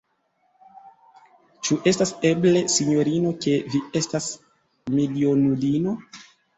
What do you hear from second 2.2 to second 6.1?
eble, sinjorino, ke vi estas milionulino?